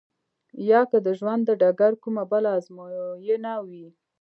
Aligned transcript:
يا 0.71 0.81
که 0.91 0.97
د 1.05 1.07
ژوند 1.19 1.41
د 1.45 1.51
ډګر 1.61 1.93
کومه 2.03 2.23
بله 2.31 2.49
ازموينه 2.57 3.53
وي. 3.67 3.87